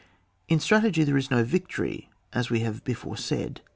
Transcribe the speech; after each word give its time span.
In 0.49 0.59
strategy 0.59 1.03
there 1.03 1.15
is 1.15 1.29
no 1.29 1.43
victory, 1.43 2.09
as 2.33 2.49
we 2.49 2.61
have 2.61 2.83
before 2.83 3.17
said. 3.17 3.61